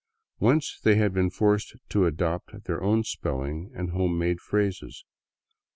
[0.39, 5.05] Whence they had been forced to adopt their own spelling and home made phrases.